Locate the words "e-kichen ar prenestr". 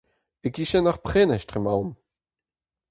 0.47-1.57